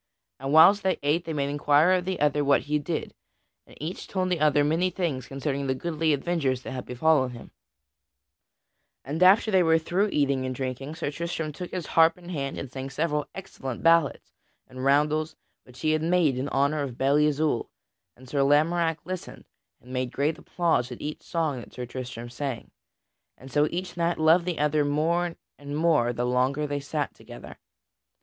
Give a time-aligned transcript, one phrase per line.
[0.39, 3.13] And whiles they ate each made inquiry of the other what he did,
[3.67, 7.51] and each told the other many things concerning the goodly adventures that had befallen him.
[9.05, 10.95] [Sidenote: Sir Tristram sings to Sir Lamorack] And after they were through eating and drinking,
[10.95, 14.31] Sir Tristram took his harp in hand and sang several excellent ballads
[14.65, 15.35] and rondels
[15.65, 17.69] which he had made in honor of Belle Isoult,
[18.17, 19.45] and Sir Lamorack listened
[19.79, 22.71] and made great applause at each song that Sir Tristram sang.
[23.37, 27.59] And so each knight loved the other more and more the longer they sat together.